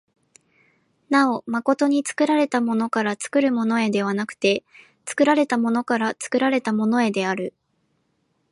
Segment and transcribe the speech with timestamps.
[1.09, 4.63] なお真に作られたものから作るものへではなくて、
[5.05, 7.53] 作られたものから作られたものへである。